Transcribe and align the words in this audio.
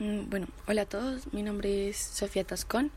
Mm, 0.00 0.28
bueno, 0.28 0.48
hola 0.66 0.82
a 0.82 0.86
todos, 0.86 1.32
mi 1.32 1.44
nombre 1.44 1.88
es 1.88 1.96
Sofía 1.96 2.42
Tascón. 2.42 2.90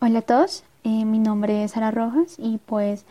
Hola 0.00 0.20
a 0.20 0.22
todos, 0.22 0.64
eh, 0.84 1.04
mi 1.04 1.18
nombre 1.18 1.64
es 1.64 1.72
Sara 1.72 1.90
Rojas 1.90 2.36
y 2.38 2.56
pues 2.64 3.04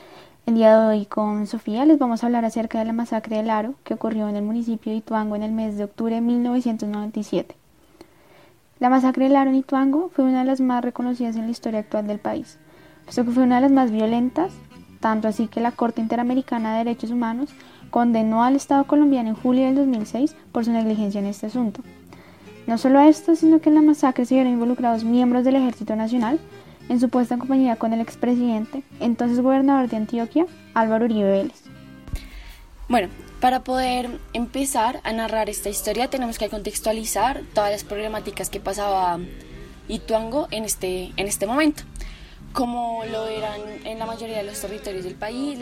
el 0.48 0.56
día 0.56 0.80
de 0.80 0.88
hoy 0.88 1.06
con 1.06 1.46
Sofía 1.46 1.86
les 1.86 2.00
vamos 2.00 2.24
a 2.24 2.26
hablar 2.26 2.44
acerca 2.44 2.80
de 2.80 2.86
la 2.86 2.94
masacre 2.94 3.36
del 3.36 3.52
Aro 3.52 3.76
que 3.84 3.94
ocurrió 3.94 4.28
en 4.30 4.36
el 4.36 4.44
municipio 4.44 4.92
de 4.92 4.98
Ituango 4.98 5.36
en 5.36 5.44
el 5.44 5.52
mes 5.52 5.78
de 5.78 5.84
octubre 5.84 6.16
de 6.16 6.22
1997. 6.22 7.56
La 8.80 8.90
masacre 8.90 9.26
del 9.26 9.36
Aro 9.36 9.52
en 9.52 9.58
Ituango 9.58 10.10
fue 10.10 10.26
una 10.26 10.40
de 10.40 10.46
las 10.46 10.60
más 10.60 10.84
reconocidas 10.84 11.36
en 11.36 11.44
la 11.44 11.52
historia 11.52 11.82
actual 11.82 12.08
del 12.08 12.18
país, 12.18 12.58
puesto 13.04 13.26
que 13.26 13.32
fue 13.32 13.44
una 13.44 13.58
de 13.58 13.62
las 13.62 13.72
más 13.72 13.92
violentas, 13.92 14.52
tanto 15.02 15.28
así 15.28 15.48
que 15.48 15.62
la 15.62 15.72
Corte 15.72 16.02
Interamericana 16.02 16.72
de 16.72 16.78
Derechos 16.80 17.12
Humanos 17.12 17.52
condenó 17.92 18.44
al 18.44 18.56
Estado 18.56 18.86
colombiano 18.88 19.30
en 19.30 19.36
julio 19.36 19.66
del 19.66 19.76
2006 19.76 20.36
por 20.52 20.66
su 20.66 20.72
negligencia 20.72 21.20
en 21.20 21.28
este 21.28 21.46
asunto. 21.46 21.84
No 22.68 22.78
solo 22.78 23.00
esto, 23.00 23.36
sino 23.36 23.62
que 23.62 23.70
en 23.70 23.76
la 23.76 23.82
masacre 23.82 24.26
se 24.26 24.36
vieron 24.36 24.52
involucrados 24.52 25.06
miembros 25.06 25.46
del 25.46 25.56
Ejército 25.56 25.96
Nacional, 25.96 26.38
en 26.90 27.00
su 27.00 27.10
puesta 27.10 27.34
en 27.34 27.40
compañía 27.40 27.78
con 27.78 27.94
el 27.94 28.02
expresidente, 28.02 28.84
entonces 29.00 29.40
gobernador 29.40 29.90
de 29.90 29.98
Antioquia, 29.98 30.46
Álvaro 30.74 31.06
Uribe 31.06 31.32
Vélez. 31.32 31.64
Bueno, 32.90 33.10
para 33.40 33.64
poder 33.64 34.20
empezar 34.34 35.00
a 35.04 35.14
narrar 35.14 35.50
esta 35.50 35.70
historia 35.70 36.10
tenemos 36.10 36.38
que 36.38 36.50
contextualizar 36.50 37.42
todas 37.54 37.72
las 37.72 37.84
problemáticas 37.84 38.50
que 38.50 38.60
pasaba 38.60 39.20
Ituango 39.88 40.48
en 40.52 40.66
este, 40.66 41.12
en 41.16 41.28
este 41.28 41.48
momento, 41.48 41.84
como 42.52 43.04
lo 43.12 43.28
eran 43.28 43.62
en 43.86 44.00
la 44.00 44.06
mayoría 44.06 44.38
de 44.38 44.44
los 44.44 44.60
territorios 44.60 45.06
del 45.06 45.16
país, 45.16 45.60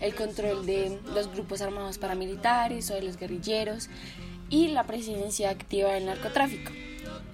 el 0.00 0.14
control 0.16 0.66
de 0.66 0.98
los 1.14 1.30
grupos 1.30 1.62
armados 1.62 1.98
paramilitares 1.98 2.90
o 2.90 2.94
de 2.94 3.02
los 3.02 3.16
guerrilleros 3.16 3.88
y 4.52 4.68
la 4.68 4.84
presencia 4.84 5.48
activa 5.50 5.94
del 5.94 6.06
narcotráfico. 6.06 6.70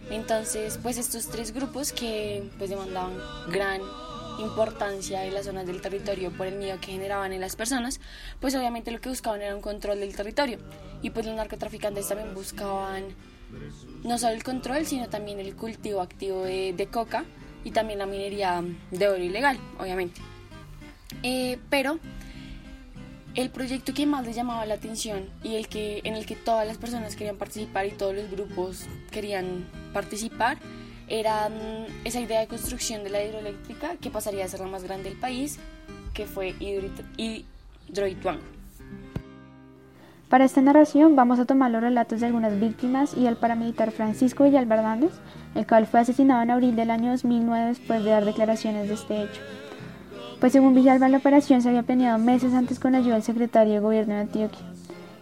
Entonces, 0.08 0.78
pues 0.80 0.96
estos 0.96 1.28
tres 1.28 1.52
grupos 1.52 1.92
que 1.92 2.48
pues 2.56 2.70
demandaban 2.70 3.18
gran 3.50 3.82
importancia 4.38 5.24
en 5.26 5.34
las 5.34 5.46
zonas 5.46 5.66
del 5.66 5.82
territorio 5.82 6.30
por 6.30 6.46
el 6.46 6.54
miedo 6.54 6.78
que 6.80 6.92
generaban 6.92 7.32
en 7.32 7.40
las 7.40 7.56
personas, 7.56 8.00
pues 8.40 8.54
obviamente 8.54 8.92
lo 8.92 9.00
que 9.00 9.08
buscaban 9.08 9.42
era 9.42 9.54
un 9.54 9.60
control 9.60 9.98
del 9.98 10.14
territorio. 10.14 10.58
Y 11.02 11.10
pues 11.10 11.26
los 11.26 11.34
narcotraficantes 11.34 12.06
también 12.06 12.32
buscaban 12.34 13.04
no 14.04 14.16
solo 14.16 14.34
el 14.34 14.44
control, 14.44 14.86
sino 14.86 15.08
también 15.08 15.40
el 15.40 15.56
cultivo 15.56 16.00
activo 16.00 16.44
de, 16.44 16.88
coca 16.90 17.24
y 17.64 17.72
también 17.72 17.98
la 17.98 18.06
minería 18.06 18.62
de 18.92 19.08
oro 19.08 19.22
ilegal, 19.22 19.58
obviamente. 19.80 20.20
Eh, 21.24 21.58
pero 21.68 21.98
el 23.38 23.50
proyecto 23.50 23.94
que 23.94 24.04
más 24.04 24.26
les 24.26 24.34
llamaba 24.34 24.66
la 24.66 24.74
atención 24.74 25.20
y 25.44 25.54
el 25.54 25.68
que 25.68 26.00
en 26.02 26.16
el 26.16 26.26
que 26.26 26.34
todas 26.34 26.66
las 26.66 26.76
personas 26.76 27.14
querían 27.14 27.36
participar 27.36 27.86
y 27.86 27.92
todos 27.92 28.12
los 28.12 28.28
grupos 28.28 28.86
querían 29.12 29.64
participar 29.92 30.58
era 31.06 31.48
mm, 31.48 32.04
esa 32.04 32.18
idea 32.18 32.40
de 32.40 32.48
construcción 32.48 33.04
de 33.04 33.10
la 33.10 33.22
hidroeléctrica 33.22 33.94
que 34.00 34.10
pasaría 34.10 34.44
a 34.44 34.48
ser 34.48 34.58
la 34.58 34.66
más 34.66 34.82
grande 34.82 35.10
del 35.10 35.20
país, 35.20 35.60
que 36.14 36.26
fue 36.26 36.52
Hidroituango. 36.58 38.42
Para 40.28 40.44
esta 40.44 40.60
narración 40.60 41.14
vamos 41.14 41.38
a 41.38 41.44
tomar 41.44 41.70
los 41.70 41.80
relatos 41.80 42.18
de 42.18 42.26
algunas 42.26 42.58
víctimas 42.58 43.14
y 43.16 43.22
del 43.22 43.36
paramilitar 43.36 43.92
Francisco 43.92 44.42
Villalba 44.42 44.74
Hernández, 44.74 45.12
el 45.54 45.64
cual 45.64 45.86
fue 45.86 46.00
asesinado 46.00 46.42
en 46.42 46.50
abril 46.50 46.74
del 46.74 46.90
año 46.90 47.12
2009 47.12 47.66
después 47.66 48.02
de 48.02 48.10
dar 48.10 48.24
declaraciones 48.24 48.88
de 48.88 48.94
este 48.94 49.22
hecho 49.22 49.40
pues 50.40 50.52
según 50.52 50.74
Villalba 50.74 51.08
la 51.08 51.18
operación 51.18 51.62
se 51.62 51.68
había 51.68 51.82
planeado 51.82 52.18
meses 52.18 52.54
antes 52.54 52.78
con 52.78 52.94
ayuda 52.94 53.14
del 53.14 53.22
secretario 53.22 53.74
de 53.74 53.80
gobierno 53.80 54.14
de 54.14 54.20
Antioquia. 54.20 54.60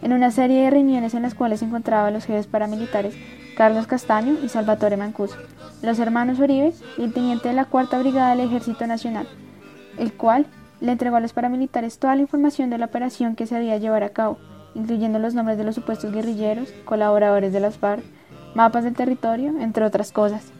En 0.02 0.12
una 0.12 0.30
serie 0.30 0.62
de 0.62 0.70
reuniones 0.70 1.14
en 1.14 1.22
las 1.22 1.34
cuales 1.34 1.60
se 1.60 1.66
encontraban 1.66 2.12
los 2.12 2.26
jefes 2.26 2.46
paramilitares 2.46 3.14
Carlos 3.56 3.86
Castaño 3.86 4.34
y 4.44 4.48
Salvatore 4.50 4.98
Mancuso, 4.98 5.36
los 5.82 5.98
hermanos 5.98 6.38
Uribe 6.38 6.74
y 6.98 7.02
el 7.04 7.14
teniente 7.14 7.48
de 7.48 7.54
la 7.54 7.64
Cuarta 7.64 7.98
Brigada 7.98 8.36
del 8.36 8.46
Ejército 8.46 8.86
Nacional, 8.86 9.26
el 9.98 10.12
cual 10.12 10.46
le 10.80 10.92
entregó 10.92 11.16
a 11.16 11.20
los 11.20 11.32
paramilitares 11.32 11.98
toda 11.98 12.14
la 12.14 12.22
información 12.22 12.68
de 12.68 12.76
la 12.76 12.86
operación 12.86 13.34
que 13.34 13.46
se 13.46 13.56
había 13.56 13.78
llevar 13.78 14.02
a 14.02 14.10
cabo, 14.10 14.38
incluyendo 14.74 15.18
los 15.18 15.32
nombres 15.32 15.56
de 15.56 15.64
los 15.64 15.74
supuestos 15.74 16.12
guerrilleros, 16.12 16.68
colaboradores 16.84 17.54
de 17.54 17.60
las 17.60 17.78
FARC, 17.78 18.04
mapas 18.54 18.84
del 18.84 18.94
territorio, 18.94 19.58
entre 19.58 19.84
otras 19.84 20.12
cosas. 20.12 20.52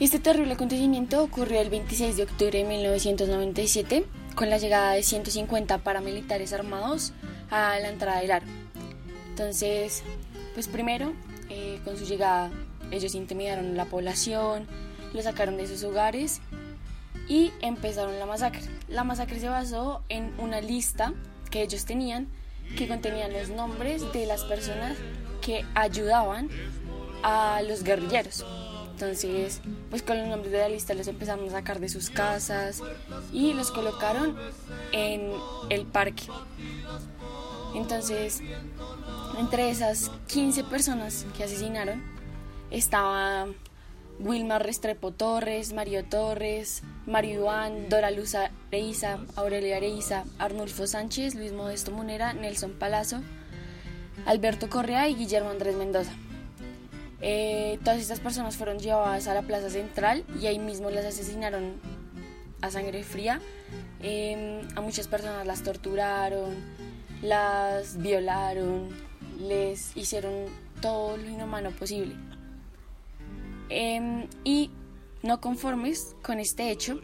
Este 0.00 0.18
terrible 0.18 0.54
acontecimiento 0.54 1.22
ocurrió 1.22 1.60
el 1.60 1.68
26 1.68 2.16
de 2.16 2.22
octubre 2.22 2.58
de 2.58 2.64
1997 2.64 4.06
con 4.34 4.48
la 4.48 4.56
llegada 4.56 4.92
de 4.92 5.02
150 5.02 5.76
paramilitares 5.76 6.54
armados 6.54 7.12
a 7.50 7.78
la 7.78 7.90
entrada 7.90 8.22
del 8.22 8.30
aro. 8.30 8.46
Entonces, 9.28 10.02
pues 10.54 10.68
primero, 10.68 11.12
eh, 11.50 11.80
con 11.84 11.98
su 11.98 12.06
llegada, 12.06 12.50
ellos 12.90 13.14
intimidaron 13.14 13.72
a 13.72 13.74
la 13.74 13.84
población, 13.84 14.66
lo 15.12 15.20
sacaron 15.20 15.58
de 15.58 15.66
sus 15.66 15.84
hogares 15.84 16.40
y 17.28 17.52
empezaron 17.60 18.18
la 18.18 18.24
masacre. 18.24 18.62
La 18.88 19.04
masacre 19.04 19.38
se 19.38 19.50
basó 19.50 20.02
en 20.08 20.32
una 20.38 20.62
lista 20.62 21.12
que 21.50 21.60
ellos 21.60 21.84
tenían 21.84 22.26
que 22.74 22.88
contenía 22.88 23.28
los 23.28 23.50
nombres 23.50 24.10
de 24.14 24.24
las 24.24 24.44
personas 24.44 24.96
que 25.42 25.66
ayudaban 25.74 26.48
a 27.22 27.60
los 27.68 27.84
guerrilleros. 27.84 28.46
Entonces, 29.00 29.62
pues 29.88 30.02
con 30.02 30.18
los 30.18 30.28
nombres 30.28 30.52
de 30.52 30.58
la 30.58 30.68
lista 30.68 30.92
los 30.92 31.08
empezamos 31.08 31.48
a 31.48 31.56
sacar 31.56 31.80
de 31.80 31.88
sus 31.88 32.10
casas 32.10 32.82
y 33.32 33.54
los 33.54 33.70
colocaron 33.70 34.36
en 34.92 35.32
el 35.70 35.86
parque. 35.86 36.24
Entonces, 37.74 38.42
entre 39.38 39.70
esas 39.70 40.10
15 40.26 40.64
personas 40.64 41.24
que 41.34 41.44
asesinaron 41.44 42.02
estaba 42.70 43.46
Wilmar 44.18 44.66
Restrepo 44.66 45.12
Torres, 45.12 45.72
Mario 45.72 46.04
Torres, 46.04 46.82
Mario 47.06 47.40
Iván, 47.40 47.88
Dora 47.88 48.10
Luz 48.10 48.34
Areiza, 48.34 49.20
Aurelio 49.34 49.74
Areiza, 49.74 50.24
Arnulfo 50.38 50.86
Sánchez, 50.86 51.36
Luis 51.36 51.52
Modesto 51.52 51.90
Munera, 51.90 52.34
Nelson 52.34 52.72
Palazzo, 52.72 53.22
Alberto 54.26 54.68
Correa 54.68 55.08
y 55.08 55.14
Guillermo 55.14 55.48
Andrés 55.48 55.74
Mendoza. 55.74 56.12
Eh, 57.22 57.78
todas 57.84 58.00
estas 58.00 58.20
personas 58.20 58.56
fueron 58.56 58.78
llevadas 58.78 59.28
a 59.28 59.34
la 59.34 59.42
plaza 59.42 59.68
central 59.68 60.24
y 60.40 60.46
ahí 60.46 60.58
mismo 60.58 60.90
las 60.90 61.04
asesinaron 61.04 61.74
a 62.60 62.70
sangre 62.70 63.02
fría. 63.04 63.40
Em, 64.02 64.60
a 64.76 64.80
muchas 64.80 65.06
personas 65.08 65.46
las 65.46 65.62
torturaron, 65.62 66.54
las 67.22 67.98
violaron, 67.98 68.88
les 69.38 69.96
hicieron 69.96 70.32
todo 70.80 71.16
lo 71.16 71.28
inhumano 71.28 71.70
posible. 71.70 72.14
Em, 73.68 74.26
y 74.44 74.70
no 75.22 75.40
conformes 75.40 76.16
con 76.22 76.40
este 76.40 76.70
hecho, 76.70 77.00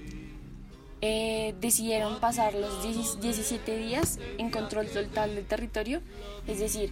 eh, 1.02 1.54
decidieron 1.60 2.18
pasar 2.20 2.54
los 2.54 2.82
17 2.82 3.76
días 3.76 4.18
en 4.38 4.50
control 4.50 4.86
total 4.88 5.34
del 5.34 5.44
territorio, 5.44 6.00
es 6.46 6.58
decir, 6.58 6.90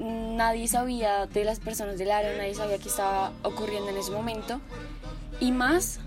nadie 0.00 0.66
sabía 0.68 1.26
de 1.26 1.44
las 1.44 1.60
personas 1.60 1.98
del 1.98 2.10
área, 2.10 2.36
nadie 2.36 2.54
sabía 2.54 2.78
qué 2.78 2.88
estaba 2.88 3.32
ocurriendo 3.42 3.90
en 3.90 3.96
ese 3.96 4.10
momento. 4.10 4.60
Y 5.40 5.52
más 5.52 6.00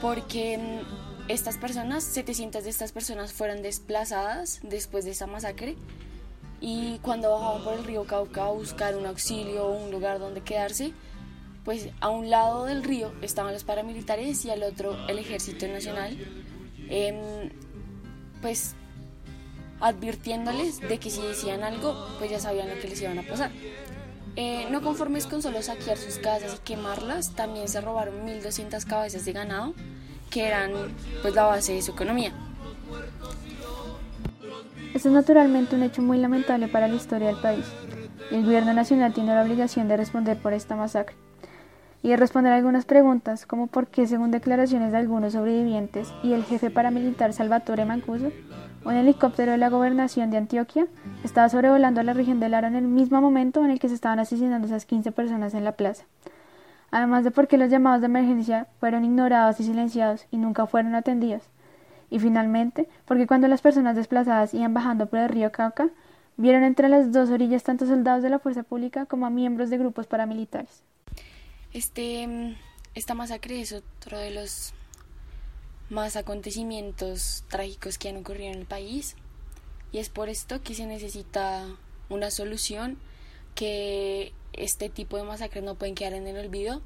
porque 0.00 0.82
estas 1.28 1.56
personas, 1.56 2.04
700 2.04 2.64
de 2.64 2.70
estas 2.70 2.92
personas 2.92 3.32
fueron 3.32 3.62
desplazadas 3.62 4.60
después 4.62 5.04
de 5.04 5.12
esa 5.12 5.26
masacre 5.26 5.76
y 6.60 6.98
cuando 6.98 7.30
bajaban 7.30 7.64
por 7.64 7.74
el 7.74 7.84
río 7.84 8.04
Cauca 8.04 8.46
a 8.46 8.50
buscar 8.50 8.96
un 8.96 9.06
auxilio 9.06 9.66
o 9.66 9.84
un 9.84 9.90
lugar 9.90 10.18
donde 10.18 10.40
quedarse, 10.40 10.92
pues 11.64 11.88
a 12.00 12.10
un 12.10 12.30
lado 12.30 12.64
del 12.66 12.82
río 12.82 13.12
estaban 13.22 13.52
los 13.52 13.64
paramilitares 13.64 14.44
y 14.44 14.50
al 14.50 14.62
otro 14.62 14.96
el 15.08 15.18
ejército 15.18 15.66
nacional, 15.66 16.16
em, 16.88 17.50
pues 18.40 18.74
advirtiéndoles 19.84 20.80
de 20.80 20.98
que 20.98 21.10
si 21.10 21.20
decían 21.20 21.62
algo, 21.62 21.94
pues 22.18 22.30
ya 22.30 22.40
sabían 22.40 22.70
lo 22.70 22.80
que 22.80 22.88
les 22.88 23.02
iban 23.02 23.18
a 23.18 23.22
pasar. 23.22 23.50
Eh, 24.34 24.66
no 24.70 24.80
conformes 24.80 25.26
con 25.26 25.42
solo 25.42 25.60
saquear 25.62 25.98
sus 25.98 26.16
casas 26.18 26.56
y 26.56 26.64
quemarlas, 26.64 27.34
también 27.34 27.68
se 27.68 27.82
robaron 27.82 28.26
1.200 28.26 28.82
cabezas 28.86 29.26
de 29.26 29.32
ganado, 29.32 29.74
que 30.30 30.46
eran 30.46 30.72
pues 31.20 31.34
la 31.34 31.44
base 31.44 31.74
de 31.74 31.82
su 31.82 31.92
economía. 31.92 32.32
Esto 34.94 35.08
es 35.08 35.14
naturalmente 35.14 35.76
un 35.76 35.82
hecho 35.82 36.00
muy 36.00 36.16
lamentable 36.16 36.66
para 36.68 36.88
la 36.88 36.94
historia 36.94 37.28
del 37.28 37.36
país. 37.36 37.66
El 38.30 38.42
gobierno 38.42 38.72
nacional 38.72 39.12
tiene 39.12 39.34
la 39.34 39.42
obligación 39.42 39.86
de 39.86 39.98
responder 39.98 40.38
por 40.38 40.54
esta 40.54 40.76
masacre 40.76 41.14
y 42.02 42.08
de 42.08 42.16
responder 42.16 42.54
algunas 42.54 42.86
preguntas 42.86 43.44
como 43.44 43.66
por 43.66 43.88
qué, 43.88 44.06
según 44.06 44.30
declaraciones 44.30 44.92
de 44.92 44.98
algunos 44.98 45.34
sobrevivientes 45.34 46.08
y 46.22 46.32
el 46.32 46.44
jefe 46.44 46.70
paramilitar 46.70 47.34
Salvatore 47.34 47.84
Mancuso, 47.84 48.32
un 48.84 48.94
helicóptero 48.94 49.52
de 49.52 49.58
la 49.58 49.70
gobernación 49.70 50.30
de 50.30 50.36
Antioquia 50.36 50.86
estaba 51.24 51.48
sobrevolando 51.48 52.02
la 52.02 52.12
región 52.12 52.40
del 52.40 52.54
Aro 52.54 52.66
en 52.66 52.76
el 52.76 52.86
mismo 52.86 53.20
momento 53.20 53.64
en 53.64 53.70
el 53.70 53.80
que 53.80 53.88
se 53.88 53.94
estaban 53.94 54.18
asesinando 54.18 54.66
esas 54.66 54.86
15 54.86 55.12
personas 55.12 55.54
en 55.54 55.64
la 55.64 55.72
plaza. 55.72 56.04
Además 56.90 57.24
de 57.24 57.30
por 57.30 57.48
qué 57.48 57.58
los 57.58 57.70
llamados 57.70 58.00
de 58.00 58.06
emergencia 58.06 58.68
fueron 58.78 59.04
ignorados 59.04 59.58
y 59.60 59.64
silenciados 59.64 60.26
y 60.30 60.36
nunca 60.36 60.66
fueron 60.66 60.94
atendidos. 60.94 61.42
Y 62.10 62.18
finalmente, 62.18 62.88
porque 63.06 63.26
cuando 63.26 63.48
las 63.48 63.62
personas 63.62 63.96
desplazadas 63.96 64.54
iban 64.54 64.74
bajando 64.74 65.06
por 65.06 65.18
el 65.18 65.28
río 65.28 65.50
Cauca, 65.50 65.90
Vieron 66.36 66.64
entre 66.64 66.88
las 66.88 67.12
dos 67.12 67.30
orillas 67.30 67.62
tanto 67.62 67.86
soldados 67.86 68.22
de 68.22 68.30
la 68.30 68.40
fuerza 68.40 68.64
pública 68.64 69.06
como 69.06 69.26
a 69.26 69.30
miembros 69.30 69.70
de 69.70 69.78
grupos 69.78 70.06
paramilitares. 70.06 70.82
Este, 71.72 72.56
esta 72.94 73.14
masacre 73.14 73.60
es 73.60 73.72
otro 73.72 74.18
de 74.18 74.32
los 74.32 74.74
más 75.90 76.16
acontecimientos 76.16 77.44
trágicos 77.48 77.98
que 77.98 78.08
han 78.08 78.16
ocurrido 78.16 78.52
en 78.52 78.58
el 78.58 78.66
país 78.66 79.16
y 79.92 79.98
es 79.98 80.08
por 80.08 80.28
esto 80.28 80.62
que 80.62 80.74
se 80.74 80.86
necesita 80.86 81.66
una 82.08 82.30
solución 82.30 82.98
que 83.54 84.32
este 84.52 84.88
tipo 84.88 85.16
de 85.16 85.24
masacres 85.24 85.62
no 85.62 85.76
pueden 85.76 85.94
quedar 85.94 86.14
en 86.14 86.26
el 86.26 86.36
olvido 86.36 86.82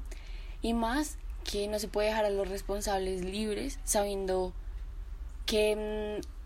y 0.61 0.73
más 0.73 1.17
que 1.49 1.67
no 1.67 1.79
se 1.79 1.87
puede 1.87 2.09
dejar 2.09 2.25
a 2.25 2.29
los 2.29 2.47
responsables 2.47 3.23
libres 3.23 3.79
sabiendo 3.83 4.53
que 5.45 6.19
mm, 6.19 6.39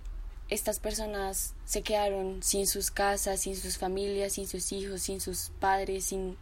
estas 0.49 0.79
personas 0.79 1.55
se 1.65 1.81
quedaron 1.81 2.43
sin 2.43 2.67
sus 2.67 2.91
casas, 2.91 3.41
sin 3.41 3.55
sus 3.55 3.77
familias, 3.77 4.33
sin 4.33 4.47
sus 4.47 4.71
hijos, 4.71 5.01
sin 5.01 5.19
sus 5.19 5.51
padres, 5.59 6.05
sin, 6.05 6.37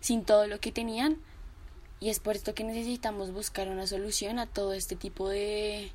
sin 0.00 0.24
todo 0.24 0.46
lo 0.46 0.60
que 0.60 0.70
tenían. 0.70 1.18
Y 2.02 2.10
es 2.10 2.18
por 2.18 2.34
esto 2.34 2.52
que 2.52 2.64
necesitamos 2.64 3.30
buscar 3.30 3.68
una 3.68 3.86
solución 3.86 4.40
a 4.40 4.48
todo 4.48 4.72
este 4.72 4.96
tipo 4.96 5.28
de 5.28 5.92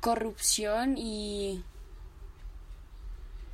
corrupción 0.00 0.98
y 0.98 1.62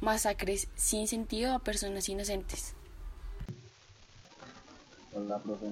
masacres 0.00 0.69
sin 0.75 1.06
sentido 1.06 1.52
a 1.52 1.58
personas 1.58 2.08
inocentes. 2.08 2.73
Hola, 5.12 5.37
profe. 5.37 5.67